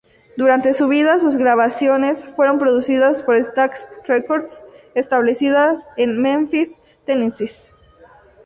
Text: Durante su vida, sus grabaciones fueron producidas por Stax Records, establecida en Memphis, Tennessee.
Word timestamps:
Durante 0.35 0.73
su 0.73 0.87
vida, 0.87 1.19
sus 1.19 1.37
grabaciones 1.37 2.25
fueron 2.35 2.57
producidas 2.57 3.21
por 3.21 3.37
Stax 3.37 3.87
Records, 4.07 4.63
establecida 4.95 5.75
en 5.95 6.19
Memphis, 6.19 6.75
Tennessee. 7.05 7.69